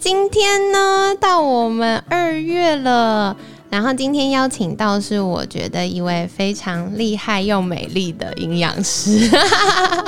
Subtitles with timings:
[0.00, 3.36] 今天呢，到我们二月了，
[3.68, 9.30] 然后今天邀请到是我觉得一位非常厉害又美丽的营养师，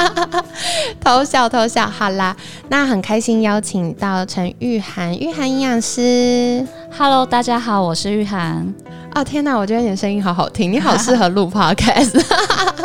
[0.98, 2.34] 偷笑偷笑，好啦，
[2.70, 6.66] 那很开心邀请到陈玉涵，玉涵营养师。
[6.96, 8.74] Hello，大家好，我是玉涵。
[9.14, 12.18] 哦天哪，我觉得你的声音好好听，你好适合录 podcast。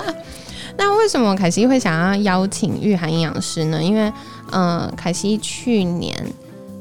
[0.75, 3.81] 那为什么凯西会想要邀请玉涵营养师呢？
[3.81, 4.11] 因为，
[4.51, 6.13] 呃，凯西去年，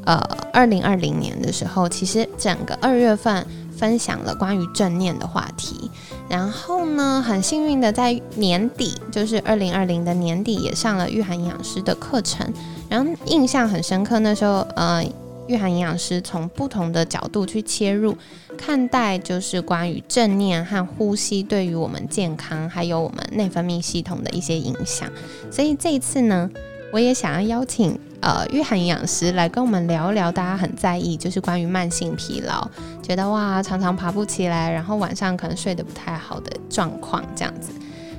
[0.06, 0.16] 呃，
[0.52, 5.90] 二零二零年的时候，其实整个二月份分享了关于正念的话题，
[6.28, 12.50] 然后呢，很幸运的在年底，就是二零二零的年底，也上了御涵营养师的课程，
[12.88, 14.20] 然后印象很深刻。
[14.20, 15.04] 那时候，呃，
[15.48, 18.16] 御涵营养师从不同的角度去切入。
[18.56, 25.10] 看待就是关于正念和呼吸对于我们健康还有我们内分泌系统的一些影响，
[25.50, 26.48] 所以这一次呢，
[26.90, 32.68] 我也想要邀请呃御寒营养师来跟我们聊一聊，大家很在意就是关于慢性疲劳，
[33.00, 37.70] 觉得哇常常爬不起来，然后晚上可能睡得不太好的状况这样子。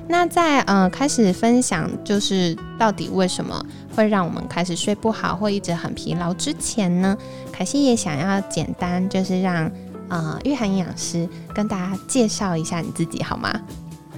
[0.08, 3.62] 那在呃开始分享就是到底为什么
[3.94, 7.14] 会让我们开始睡不好或一直很疲劳之前呢，
[7.52, 9.70] 凯西也想要简单就是让。
[10.10, 13.52] 呃，御寒营养师跟大家介绍一下你自己好吗？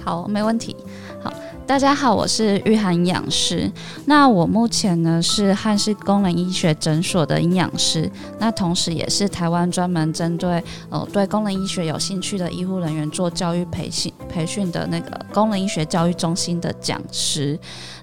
[0.01, 0.73] 好，没问题。
[1.21, 1.33] 好，
[1.67, 3.71] 大家好，我是玉涵营养师。
[4.05, 17.57] 那我目前呢是汉氏功能医学诊所的营养师，那同时也是台湾专门针对呃对功能医学有兴趣的医护人员做教育培训培训的那个功能医学教育中心的讲师。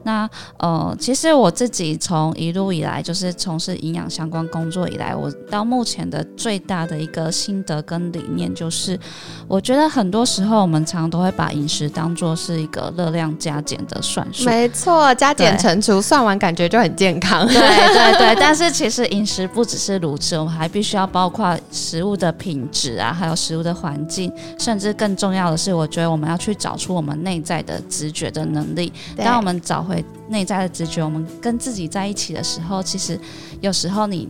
[0.08, 0.26] 那
[0.56, 8.98] 呃，其实我自己从一路以来就是从事营养相关工作以来，我到目前的最大的一个心得跟理念就是，
[9.46, 14.46] 我觉得很多时候我们常常都会把饮食当做是一个热量加减的算术。
[14.46, 17.46] 没错，加减乘除算完感觉就很健康。
[17.46, 17.58] 对
[17.92, 28.90] 对对，但是其实饮食不只是如此，我们还必须要包括食物的品质啊，还有食物的环境，甚至更重要的是，我觉得我们要去找出我们内在的直觉的能力。
[29.18, 29.97] 当我们找回
[30.28, 33.18] 内在的直觉，我们跟自己在一起的时候，其实
[33.60, 34.28] 有时候你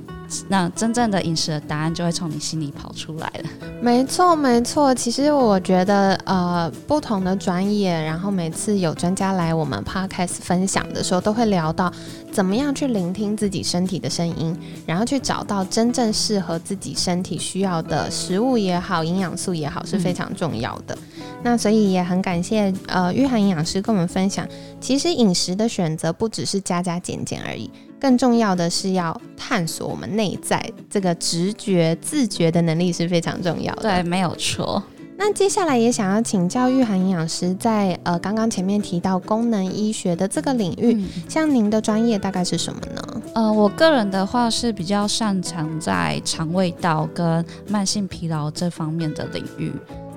[0.49, 3.69] 那真正的饮食的答案就会从你心里跑出来了。
[3.81, 4.95] 没错，没错。
[4.95, 11.93] 其实我觉得，呃，不同的专业，然后每次有专家来我们 podcast 分享的时候，都会聊到
[12.33, 20.99] 怎么样去聆听自己身体的声音，然后去找到真正适合自己身体需要的食物也好，营养素也好，是非常重要的。
[21.43, 24.47] 那所以也很感谢呃玉涵营养师跟我们分享，
[24.81, 30.61] 其实饮食的选择不只是加加减减而已，更重要的是要探索我们内在
[30.91, 33.83] 这个直觉、自觉的能力是非常重要的。
[33.83, 34.83] 对，没有错。
[35.21, 43.23] 那接下来也想要请教玉涵营养师，在呃刚刚前面提到功能医学的这个领域，嗯像您的专业大概是什么呢？
[43.35, 49.73] 呃，我个人的话是比较擅长在肠胃道跟慢性疲劳这方面的领域，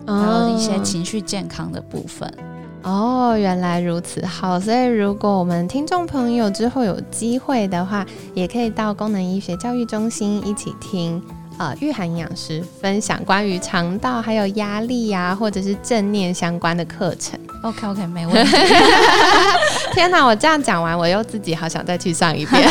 [0.08, 2.32] 还有一些情绪健康的部分。
[2.84, 8.04] 哦，原来如此，好，所以如果我们听众朋友之后有机会的话，
[8.34, 11.22] 也可以到功能医学教育中心一起听。
[11.58, 17.40] 呃，御涵营养师分享关于肠道还有压力呀、或者是正念相关的课程。
[17.62, 18.58] OK OK，没问题。
[19.94, 22.68] 天哪，我这样讲完，我又自己好想再去上一遍。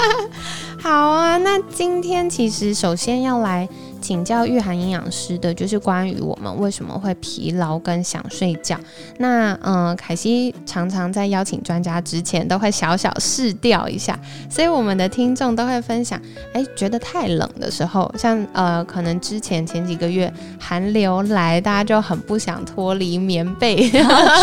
[0.80, 3.68] 好啊，那今天其实首先要来
[4.04, 8.78] 请教御寒营养师的，就是关于我们为什么会疲劳跟想睡觉。
[9.16, 14.18] 那嗯、呃凯西常常在邀请专家之前都会小小试调一下，
[14.50, 16.20] 所以我们的听众都会分享，
[16.52, 20.30] 哎，觉得太冷的时候，像呃，可能之前前几个月
[20.60, 23.88] 寒流来，大家就很不想脱离棉被，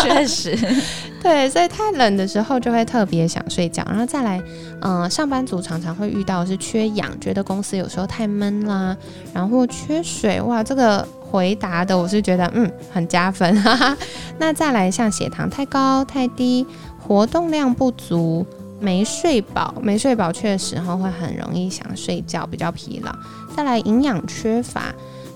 [0.02, 0.58] 确实，
[1.22, 4.42] 对，所以太冷的时候就会特别想睡觉，然后再来，
[4.80, 8.96] 嗯、上班族常常会遇到是缺氧，觉得公司有时候太闷啦，
[9.32, 13.94] 然后如果缺水，哇，这个回答的我是觉得嗯很加分，哈哈。
[14.38, 16.66] 那再来像血糖太高、太低，
[16.98, 18.46] 活动量不足。
[18.80, 23.12] 没睡饱，没睡饱确实会很容易想睡觉，比较疲劳。
[23.54, 24.84] 再来营养缺乏，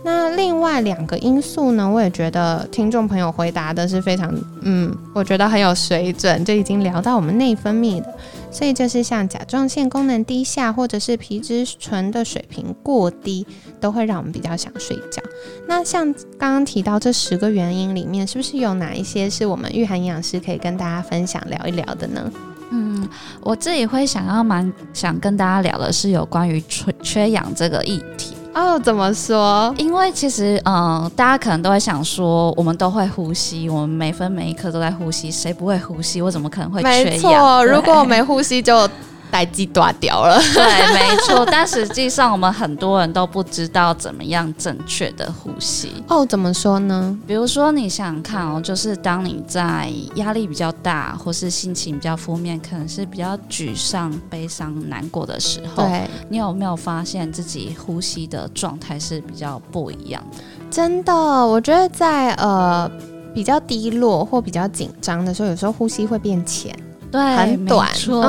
[0.07, 8.15] 那另外两个因素呢，我也觉得听众朋友回答的是非常，嗯，我觉得很有水准，就已经聊到我们内分泌的，
[8.49, 13.45] 所以就是像甲状腺功能低下，或者是皮质醇的水平过低，
[13.81, 15.21] 都会让我们比较想睡觉。
[15.67, 16.05] 那像
[16.39, 22.33] 刚刚提到这十个原因里面，是不是有哪一些是我们御寒营养师可以跟大家分享聊一聊的呢？
[22.71, 23.09] 嗯，
[23.41, 28.36] 我自己会想要蛮想跟大家聊的是有关于缺缺氧这个议题。
[28.57, 29.75] 哦，怎么说？
[29.77, 36.23] 因为其实，嗯，大家可能都会想说，我们都会呼吸，我们每分每一刻都在呼吸，谁不会呼吸？
[36.23, 37.67] 我怎么可能会缺氧？
[37.67, 38.89] 如果我没呼吸就。
[39.37, 41.45] 待机断掉了， 对，没错。
[41.45, 45.93] 但实际上，我们很多人都不知道怎么样正确的呼吸。
[46.09, 47.15] 哦，怎么说呢？
[47.27, 60.39] 比如说，你想想看哦，就是当你在压力比较大，或是心情比较负面，可能是比较沮丧、悲伤、难过的时候，对，你有没有发现自己呼吸的状态是比较不一样的？
[60.71, 62.91] 真的，我觉得在呃
[63.35, 66.75] 比较低落或比较紧张的时候，有时候呼吸会变浅。
[67.11, 68.21] 对，很短，错，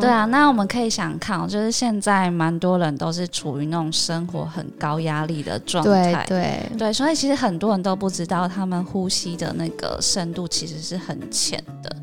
[0.00, 0.24] 对啊。
[0.26, 11.96] 那我们可以想看，就是现在蛮多人都是处于那种生活很高压力的状态，对对，所以其实很多人都不知道，他们呼吸的那个深度其实是很浅的。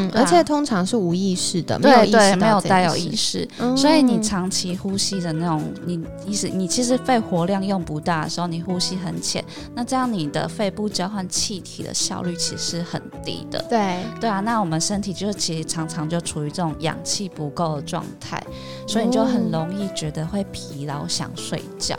[0.00, 9.44] 嗯，而且通常是无意识的，没有意识，没有带有意识，所以你长期呼吸的那种，你意思你其实肺活量用不大的时候，你呼吸很浅，
[9.74, 13.62] 那这样你的肺部交换气体的效率其实很低的。
[13.68, 13.96] 对。
[14.20, 18.42] 对啊，那我们身体就是其实常常就处于这种氧气不够的状态，
[18.86, 21.96] 所以你就很容易觉得会疲劳，想睡觉。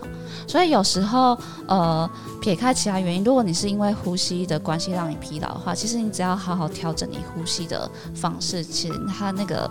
[0.47, 1.37] 所以有时候，
[1.67, 2.09] 呃，
[2.41, 9.69] 撇开其他原因，如果你是因为呼吸的关系让你疲劳的话，其实你只要好好调整你呼吸的方式，其实它那个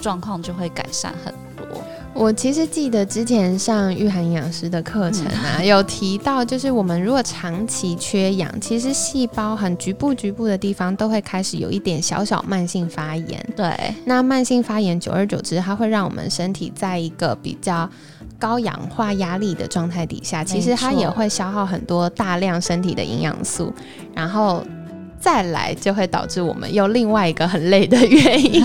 [0.00, 1.82] 状况就会改善很多。
[2.16, 13.44] 我其实记得之前上御寒营养师的课程啊，有提到，就是我们如果长期缺氧，其实细胞很局部局部的地方都会开始有一点小小慢性发炎。
[13.56, 17.90] 对，那慢性发炎久而久之，它会让我们身体在一个比较。
[18.38, 23.72] 高氧化压力的状态底下，其实它也会消耗很多大量身体的营养素，
[24.14, 24.64] 然后。
[25.24, 28.62] 再来就会导致我们又另外一个很累的原因。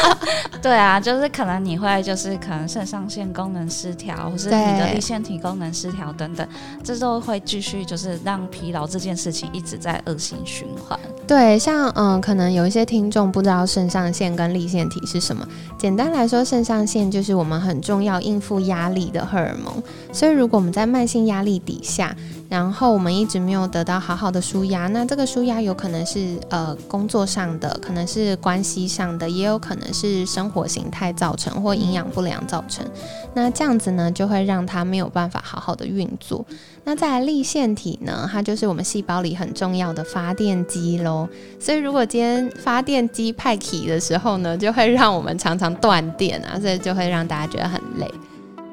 [0.60, 6.46] 对啊，就是可能你会就是可能肾上腺功能失调，或是你的立腺体功能失调等等，
[6.82, 10.98] 这都会继续就是让疲劳这件事情一直在恶性循环。
[11.26, 15.46] 对，像嗯，可能有一些听众不知道肾上腺跟立腺体是什么。
[15.78, 19.82] 简单来说，肾上腺就是我们很重要应付压力的荷尔蒙。
[20.12, 22.14] 所以如果我们在慢性压力底下，
[22.54, 32.86] 然后我们一直没有得到好好的舒压，那这个舒压有可能是呃工作上的，可能是关系上的，也有可能是生活形态造成或营养不良造成。
[33.34, 36.46] 那这样子呢，就会让它没有办法好好的运作。
[36.84, 41.28] 那在立腺体呢，它就是我们细胞里很重要的发电机喽。
[41.58, 48.08] 所以如果今天发电机派起的时候呢，就会让我们常常断电啊，所以就会让大家觉得很累。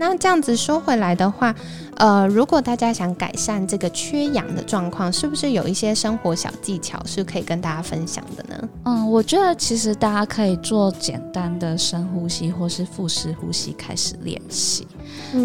[0.01, 1.53] 那这样子说回来的话，
[1.97, 8.69] 呃，如果大家想改善这个缺氧的状况，是不是有一些生活小技巧是可以跟大家分享的呢？
[8.85, 14.87] 嗯，我觉得其实大家可以做简单的深呼吸或是腹式呼吸开始练习。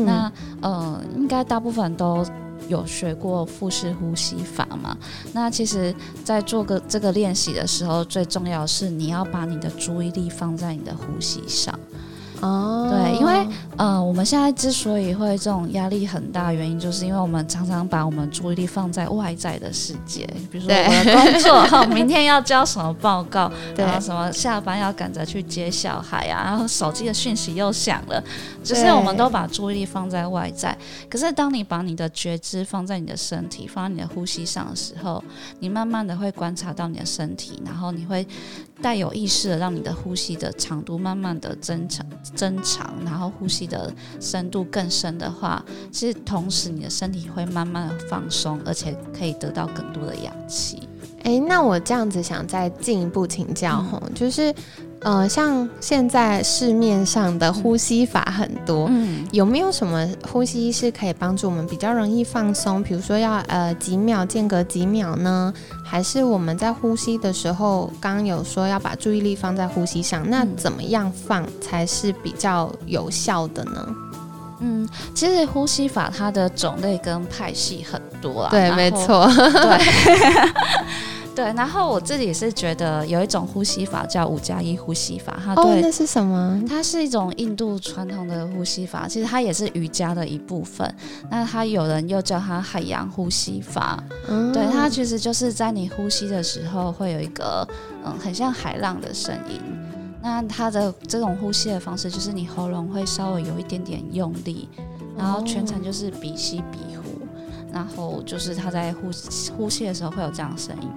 [0.07, 0.33] 那
[0.63, 2.25] 呃，应该大部分都
[2.67, 4.97] 有学过腹式呼吸法嘛？
[5.35, 5.95] 那其实，
[6.25, 11.79] 在做个这个练习的时候，最重要是你要把你的注意力放在你的呼吸上。
[12.41, 13.47] 哦，对，因为
[13.77, 28.23] 呃，我们现在之所以会这种压力很大，原因就是因为我们常常把我们注意力放在外在的世界，比如说我的工作，哈，明天要交什么报告， 然后什么下班要赶着去接小孩啊，然后手机的讯息又响了，
[28.63, 30.77] 只是我们都把注意力放在外在。
[31.09, 35.23] 可是当你把你的觉知放在你的身体，放在你的呼吸上的时候，
[35.61, 38.27] 你慢慢的会观察到你的身体，然后你会。
[38.83, 42.05] 带有意识的让你的呼吸的长度慢慢的增长
[42.35, 50.89] 增长，然后呼吸的深度更深的话，其实同时你的身体会慢慢的放松，而且可以得到更多的氧气。
[51.23, 54.55] 诶，那我这样子想再进一步请教哈，就是。
[55.01, 62.83] 呃，像现在市面上的呼吸法很多，嗯，有没有什么呼吸是可以帮助我们比较容易放松？
[62.83, 65.53] 比如说要呃几秒间隔几秒呢？
[65.85, 73.87] 还是我们在呼吸的时候，刚刚有说要把注意力放在呼吸上，那怎么样放才是比较有效的呢？
[74.61, 80.53] 嗯，其实呼吸法它的种类跟派系很多啊，对，没错， 对。
[81.37, 86.63] 对，然后我自己是觉得有一种呼吸法叫五加一呼吸法，它哦，对那是什么？
[86.67, 90.91] 它是一种印度传统的呼吸法，其实它也是瑜伽的一部分。
[91.31, 97.69] 那它有人又叫它海洋呼吸法，嗯对，它其实就是在你呼吸的时候会有一个
[98.03, 99.61] 嗯很像海浪的声音。
[100.23, 104.71] 那它的这种呼吸的方式就是你喉咙会稍微有一点点用力，
[105.17, 107.27] 然后全程就是鼻吸鼻呼，
[107.71, 109.11] 然后就是它在呼
[109.55, 110.89] 呼吸的时候会有这样的声音。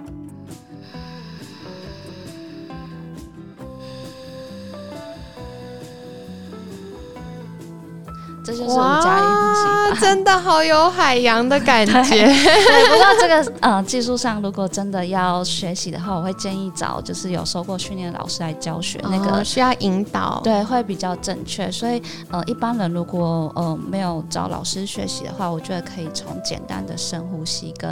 [8.50, 9.39] 这就是五加一
[10.00, 11.92] 真的好有海洋的感觉。
[11.92, 20.40] 对， 不过这个呃技术上，如果真的要学习的话，我会建议找就是有受过训练的老师来教学，那个、哦需要引导。
[20.44, 21.70] 对会比较正确。
[21.70, 27.90] 所以呃一般人如果呃没有找老师学习的话，我觉得可以从简单的深呼吸跟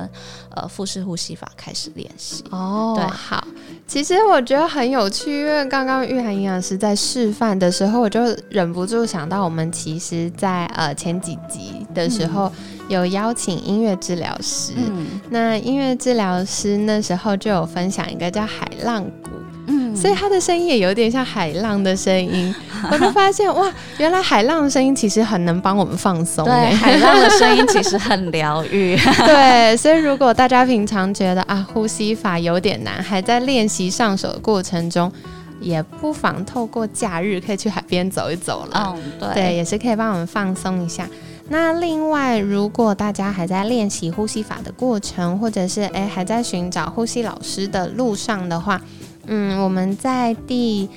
[0.55, 2.45] 呃腹式呼吸法开始练习。
[2.50, 3.43] 哦，对好。
[3.87, 12.50] 其实我觉得很有趣，因为刚刚玉涵营养师在示范的时候，我就忍不住想到，我们其实在，呃前几集的时候、
[12.88, 14.73] 有邀请音乐治疗师。
[14.76, 19.31] 嗯那音乐治疗师那时候就有分享一个叫海浪鼓，
[19.67, 22.55] 嗯所以他的声音也有点像海浪的声音。
[22.90, 26.71] 我就发现哇，原来海浪的声音其实很能帮我们放松、对欸。
[26.76, 28.97] 海浪的声音其实很疗愈。
[29.26, 35.12] 对，所以如果大家平常觉得啊呼吸法有点难，还在练习上手的过程中，
[35.61, 38.95] 也不妨透过假日可以去海边走一走了。
[38.97, 41.07] 嗯，对对，也是可以帮我们放松一下。
[41.50, 48.81] 那另外，如果大家还在练习呼吸法的过程，或者是诶还在寻找呼吸老师的路上的话，
[49.26, 50.88] 嗯，我们在第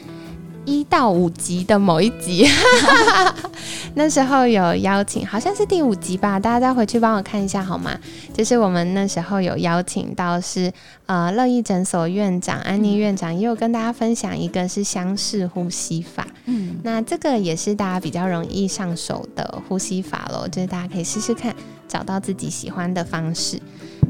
[0.65, 2.47] 一到五集的某一集，
[3.95, 7.97] 那时候有邀请，好像是第五集吧，大家再回去帮我看一下好吗？
[8.33, 10.71] 就是我们那时候有邀请到是
[11.07, 16.27] 呃乐意诊所院长安妮院长，也有跟大家分享一个是相似呼吸法。
[16.45, 21.55] 嗯那这个也是大家比较容易上手的呼吸法喽，就是大家可以试试看，
[21.87, 23.59] 找到自己喜欢的方式。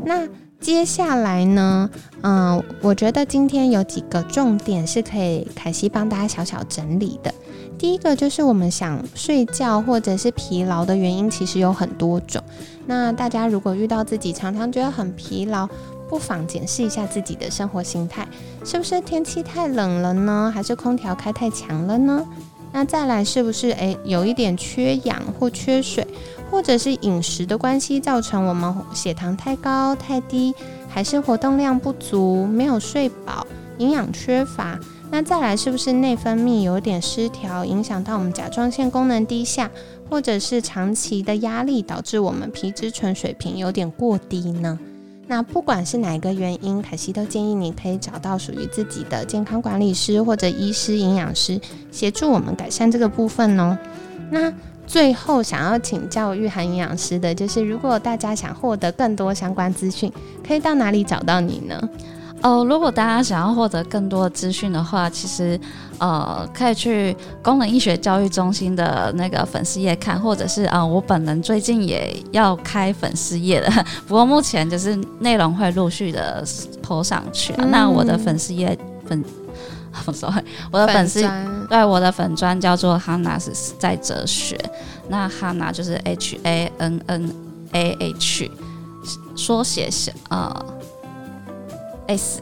[0.06, 0.28] 那
[0.62, 1.90] 接下来呢，
[2.22, 7.34] 嗯，我觉得今天有几个重点是可以凯西帮大家小小整理的。
[7.80, 12.42] 第一个就是我们想睡觉或者是疲劳的原因，其实有很多种。
[12.86, 15.68] 那大家如果遇到自己常常觉得很疲劳，
[16.08, 18.28] 不妨检视一下自己的生活形态，
[18.64, 20.52] 是不是天气太冷了呢？
[20.54, 22.24] 还是空调开太强了呢？
[22.72, 26.06] 那再来是不是诶有一点缺氧或缺水，
[26.52, 30.54] 或者是饮食的关系造成我们血糖太高太低，
[30.90, 34.78] 还是活动量不足、没有睡饱、营养缺乏？
[35.10, 39.72] 那再来是不是内分泌有点失调，影响到我们甲状腺功能低下，
[40.10, 44.78] 或者是长期的压力导致我们皮质醇水平有点过低呢？
[45.28, 53.78] 那不管是哪一个原因，凯西都建议你可以找到属于自己的健康管理师或者医师、营养师，协助我们改善这个部分哦。
[54.30, 54.52] 那
[54.88, 60.12] 最后想要请教玉涵营养师的，就是如果大家想获得更多相关资讯，
[60.46, 61.90] 可以到哪里找到你呢？
[62.42, 65.60] 哦，如果大家想要获得更多资讯的话，其实
[66.00, 73.72] 呃可以去功能医学教育中心的那个粉丝页看，或者是呃我本人最近也要开粉丝页了，
[74.08, 76.44] 不过目前就是内容会陆续的
[76.84, 79.24] po 上去、啊嗯那我的粉丝页粉，
[80.06, 84.58] 我 sorry，我的粉丝专对我的粉砖叫做 Hanna 是在哲学，
[85.10, 87.34] 那 Hanna 就是 H A N N
[87.74, 88.52] A H，
[89.36, 90.66] 缩写是呃
[92.08, 92.42] S。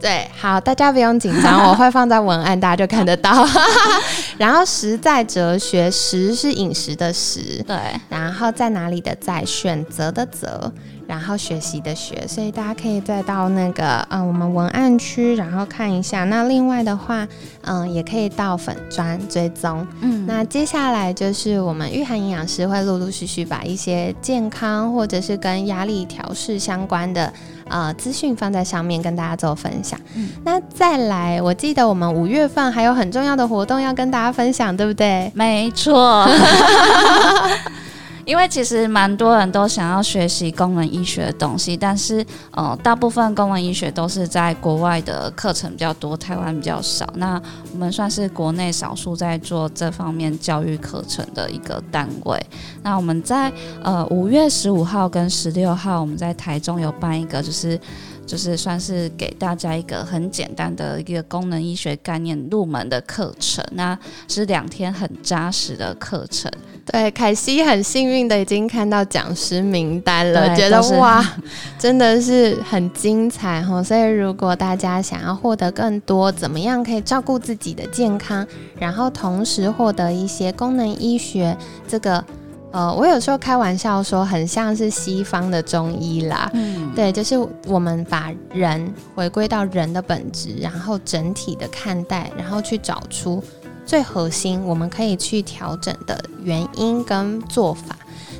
[0.00, 3.44] 对，好，大家不用紧张，我会放在文案，大家就看得到。
[4.38, 7.76] 然后实在哲学，食是饮食的食，对，
[8.08, 10.72] 然后在哪里的在，选择的择，
[11.08, 16.24] 然后学习的学，所以大家可以再到那个嗯我们文案区，然后看一下。
[16.24, 17.26] 那另外的话，
[17.62, 19.86] 嗯也可以到粉砖追踪。
[20.02, 27.32] 嗯，那接下来就是我们御寒营养师会陆陆续续把一些健康或者是跟压力调试相关的
[27.68, 29.98] 呃资讯放在上面跟大家做分享。
[30.14, 35.32] 嗯那再来，我记得我们五月份还有很重要的活动要跟大家分享，对不对？
[35.34, 36.28] 没错。
[38.28, 47.08] 因为其实蛮多人都想要学习功能医学的东西，但是呃，大部分功能医学都是在国外的课程比较多，台湾比较少。
[47.14, 47.40] 那
[47.72, 52.38] 我们算是国内少数在做这方面教育课程的一个单位。
[52.82, 53.50] 那我们在
[53.82, 57.80] 呃五月十五号跟十六号，我们在台中有办一个就是
[58.28, 66.52] 就是算是给大家一个很简单的一个功能医学概念入门的课程，那是两天很扎实的课程。
[66.84, 71.24] 对，凯西很幸运的已经看到讲师名单了，觉得哇，
[71.78, 73.82] 真的是很精彩哈。
[73.82, 78.46] 所以如果大家想要获得更多，怎么样可以照顾自己的健康，
[78.78, 81.56] 然后同时获得一些功能医学
[81.88, 82.22] 这个。
[82.70, 86.67] 呃，我有时候开玩笑说，很像是西方的中医啦，嗯，
[86.98, 87.38] 对，就是
[87.68, 93.40] 我们把人回归到人的本质，然后整体的看待，然后去找出
[93.86, 97.96] 最核心我们可以去调整的原因跟做法。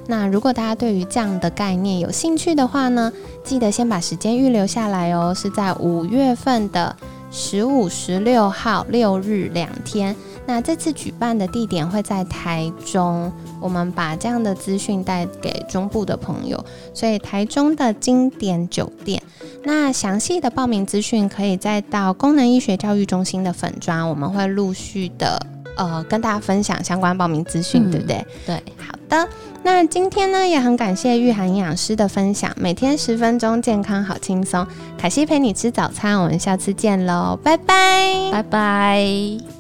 [0.08, 3.12] 那如果大家对于这样的概念有兴趣的话呢，
[3.44, 6.96] 记得先把时间预留下来哦，是在五月份的
[7.30, 10.16] 十五、十六号六日两天。
[10.48, 16.64] 那这次举办的地点会在台中，我们把这样的资讯带给中部的朋友。
[16.94, 19.22] 所以台中的经典酒店。
[19.64, 25.38] 那详细的报名资讯可以再到功能医学教育中心的粉砖，我们会陆续的
[25.76, 28.26] 呃跟大家分享相关报名资讯，嗯对不对？
[28.46, 29.28] 对，好的，
[29.62, 34.66] 那今天呢也很感谢玉涵营养师的分享，每天十分钟，健康好轻松。
[34.96, 38.30] 凯西陪你吃早餐，我们下次见喽，拜拜。
[38.32, 39.57] 拜拜。